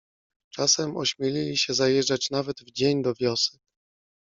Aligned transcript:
Czasem 0.49 0.97
ośmielili 0.97 1.57
się 1.57 1.73
zajeżdżać 1.73 2.29
nawet 2.31 2.59
w 2.61 2.71
dzień 2.71 3.01
do 3.03 3.13
wiosek. 3.13 3.59